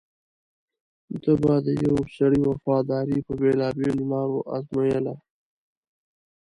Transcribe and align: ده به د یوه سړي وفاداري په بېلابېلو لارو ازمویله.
ده 1.21 1.33
به 1.41 1.53
د 1.65 1.67
یوه 1.85 2.03
سړي 2.17 2.39
وفاداري 2.49 3.17
په 3.27 3.33
بېلابېلو 3.41 4.03
لارو 4.11 4.39
ازمویله. 4.55 5.15